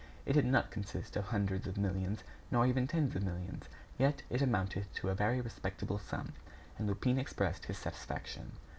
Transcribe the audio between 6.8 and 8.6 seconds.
Lupin expressed his satisfaction.